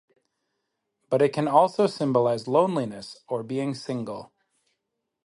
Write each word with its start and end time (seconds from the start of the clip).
But 1.11 1.21
it 1.21 1.31
can 1.31 1.47
also 1.47 1.85
symbolize 1.85 2.47
loneliness 2.47 3.17
or 3.27 3.43
being 3.43 3.75
single. 3.75 4.33